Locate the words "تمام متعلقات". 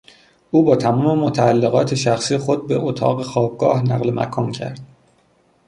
0.75-1.95